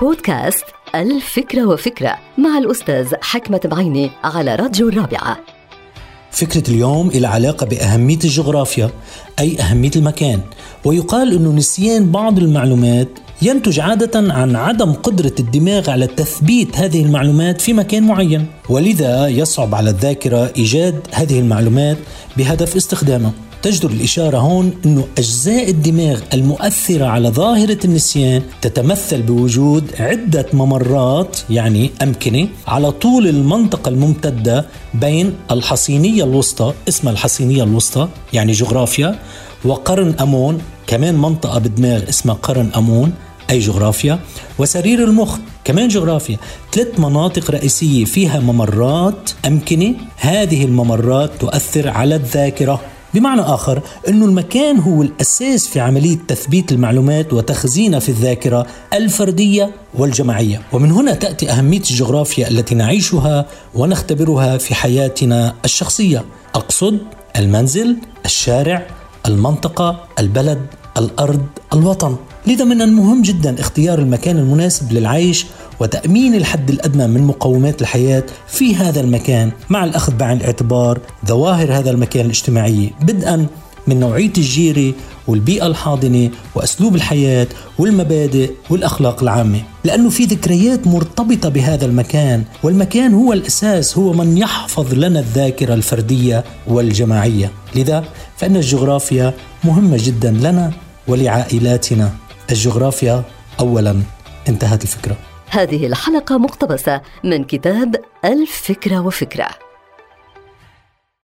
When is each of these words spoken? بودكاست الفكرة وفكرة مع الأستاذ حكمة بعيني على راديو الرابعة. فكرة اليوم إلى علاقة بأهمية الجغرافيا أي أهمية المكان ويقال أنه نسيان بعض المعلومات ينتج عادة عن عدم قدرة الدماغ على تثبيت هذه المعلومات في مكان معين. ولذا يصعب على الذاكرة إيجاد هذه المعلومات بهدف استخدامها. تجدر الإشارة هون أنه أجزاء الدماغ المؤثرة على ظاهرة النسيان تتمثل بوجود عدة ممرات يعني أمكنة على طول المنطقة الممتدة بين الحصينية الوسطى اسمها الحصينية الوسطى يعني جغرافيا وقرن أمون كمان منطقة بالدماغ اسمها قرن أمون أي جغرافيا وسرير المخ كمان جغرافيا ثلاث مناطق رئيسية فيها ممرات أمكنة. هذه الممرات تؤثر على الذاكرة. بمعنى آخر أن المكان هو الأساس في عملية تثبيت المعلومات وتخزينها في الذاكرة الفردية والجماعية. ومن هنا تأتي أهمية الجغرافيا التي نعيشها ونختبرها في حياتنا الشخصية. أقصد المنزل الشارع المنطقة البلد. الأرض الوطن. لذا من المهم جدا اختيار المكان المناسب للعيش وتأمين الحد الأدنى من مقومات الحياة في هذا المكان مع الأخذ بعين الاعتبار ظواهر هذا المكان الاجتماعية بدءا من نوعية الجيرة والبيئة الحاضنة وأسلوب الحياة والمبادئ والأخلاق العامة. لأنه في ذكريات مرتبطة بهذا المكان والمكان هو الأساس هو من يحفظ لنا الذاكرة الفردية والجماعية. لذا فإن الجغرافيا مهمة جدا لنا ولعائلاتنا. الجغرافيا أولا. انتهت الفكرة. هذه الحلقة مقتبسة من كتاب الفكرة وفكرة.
بودكاست 0.00 0.64
الفكرة 0.94 1.66
وفكرة 1.66 2.18
مع 2.38 2.58
الأستاذ 2.58 3.14
حكمة 3.22 3.60
بعيني 3.64 4.10
على 4.24 4.54
راديو 4.54 4.88
الرابعة. 4.88 5.38
فكرة 6.30 6.70
اليوم 6.70 7.08
إلى 7.08 7.26
علاقة 7.26 7.66
بأهمية 7.66 8.18
الجغرافيا 8.24 8.90
أي 9.40 9.60
أهمية 9.60 9.90
المكان 9.96 10.40
ويقال 10.84 11.36
أنه 11.36 11.52
نسيان 11.52 12.10
بعض 12.12 12.38
المعلومات 12.38 13.08
ينتج 13.42 13.80
عادة 13.80 14.32
عن 14.32 14.56
عدم 14.56 14.92
قدرة 14.92 15.34
الدماغ 15.40 15.90
على 15.90 16.06
تثبيت 16.06 16.76
هذه 16.76 17.02
المعلومات 17.02 17.60
في 17.60 17.72
مكان 17.72 18.02
معين. 18.02 18.46
ولذا 18.68 19.28
يصعب 19.28 19.74
على 19.74 19.90
الذاكرة 19.90 20.52
إيجاد 20.56 21.00
هذه 21.12 21.40
المعلومات 21.40 21.96
بهدف 22.36 22.76
استخدامها. 22.76 23.32
تجدر 23.62 23.90
الإشارة 23.90 24.38
هون 24.38 24.72
أنه 24.84 25.06
أجزاء 25.18 25.70
الدماغ 25.70 26.20
المؤثرة 26.34 27.04
على 27.04 27.28
ظاهرة 27.28 27.78
النسيان 27.84 28.42
تتمثل 28.62 29.22
بوجود 29.22 29.90
عدة 29.98 30.46
ممرات 30.52 31.38
يعني 31.50 31.90
أمكنة 32.02 32.48
على 32.66 32.90
طول 32.90 33.26
المنطقة 33.26 33.88
الممتدة 33.88 34.66
بين 34.94 35.34
الحصينية 35.50 36.24
الوسطى 36.24 36.72
اسمها 36.88 37.12
الحصينية 37.12 37.62
الوسطى 37.62 38.08
يعني 38.32 38.52
جغرافيا 38.52 39.18
وقرن 39.64 40.14
أمون 40.20 40.58
كمان 40.86 41.14
منطقة 41.14 41.58
بالدماغ 41.58 42.08
اسمها 42.08 42.34
قرن 42.34 42.70
أمون 42.76 43.12
أي 43.50 43.58
جغرافيا 43.58 44.18
وسرير 44.58 45.04
المخ 45.04 45.38
كمان 45.64 45.88
جغرافيا 45.88 46.36
ثلاث 46.72 47.00
مناطق 47.00 47.50
رئيسية 47.50 48.04
فيها 48.04 48.40
ممرات 48.40 49.30
أمكنة. 49.46 49.94
هذه 50.16 50.64
الممرات 50.64 51.30
تؤثر 51.40 51.88
على 51.88 52.14
الذاكرة. 52.16 52.80
بمعنى 53.14 53.40
آخر 53.40 53.82
أن 54.08 54.22
المكان 54.22 54.78
هو 54.78 55.02
الأساس 55.02 55.68
في 55.68 55.80
عملية 55.80 56.18
تثبيت 56.28 56.72
المعلومات 56.72 57.32
وتخزينها 57.32 57.98
في 57.98 58.08
الذاكرة 58.08 58.66
الفردية 58.92 59.70
والجماعية. 59.94 60.60
ومن 60.72 60.92
هنا 60.92 61.14
تأتي 61.14 61.50
أهمية 61.50 61.78
الجغرافيا 61.78 62.48
التي 62.48 62.74
نعيشها 62.74 63.46
ونختبرها 63.74 64.58
في 64.58 64.74
حياتنا 64.74 65.54
الشخصية. 65.64 66.24
أقصد 66.54 66.98
المنزل 67.36 67.96
الشارع 68.24 68.86
المنطقة 69.26 70.04
البلد. 70.18 70.66
الأرض 70.96 71.46
الوطن. 71.72 72.16
لذا 72.46 72.64
من 72.64 72.82
المهم 72.82 73.22
جدا 73.22 73.60
اختيار 73.60 73.98
المكان 73.98 74.38
المناسب 74.38 74.92
للعيش 74.92 75.46
وتأمين 75.80 76.34
الحد 76.34 76.70
الأدنى 76.70 77.06
من 77.06 77.22
مقومات 77.22 77.82
الحياة 77.82 78.24
في 78.48 78.76
هذا 78.76 79.00
المكان 79.00 79.52
مع 79.70 79.84
الأخذ 79.84 80.16
بعين 80.16 80.36
الاعتبار 80.36 81.00
ظواهر 81.26 81.78
هذا 81.78 81.90
المكان 81.90 82.24
الاجتماعية 82.24 82.90
بدءا 83.02 83.46
من 83.86 84.00
نوعية 84.00 84.32
الجيرة 84.38 84.94
والبيئة 85.28 85.66
الحاضنة 85.66 86.30
وأسلوب 86.54 86.94
الحياة 86.94 87.46
والمبادئ 87.78 88.50
والأخلاق 88.70 89.22
العامة. 89.22 89.62
لأنه 89.84 90.10
في 90.10 90.24
ذكريات 90.24 90.86
مرتبطة 90.86 91.48
بهذا 91.48 91.86
المكان 91.86 92.44
والمكان 92.62 93.14
هو 93.14 93.32
الأساس 93.32 93.98
هو 93.98 94.12
من 94.12 94.38
يحفظ 94.38 94.94
لنا 94.94 95.20
الذاكرة 95.20 95.74
الفردية 95.74 96.44
والجماعية. 96.66 97.50
لذا 97.74 98.04
فإن 98.36 98.56
الجغرافيا 98.56 99.34
مهمة 99.64 99.96
جدا 100.00 100.30
لنا 100.30 100.72
ولعائلاتنا. 101.08 102.12
الجغرافيا 102.50 103.22
أولا. 103.60 104.02
انتهت 104.48 104.82
الفكرة. 104.82 105.16
هذه 105.50 105.86
الحلقة 105.86 106.38
مقتبسة 106.38 107.00
من 107.24 107.44
كتاب 107.44 107.96
الفكرة 108.24 109.00
وفكرة. 109.00 109.63